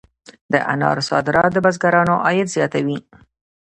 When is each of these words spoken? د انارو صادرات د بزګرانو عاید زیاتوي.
د 0.51 0.53
انارو 0.73 1.01
صادرات 1.09 1.51
د 1.53 1.57
بزګرانو 1.65 2.13
عاید 2.25 2.47
زیاتوي. 2.55 2.97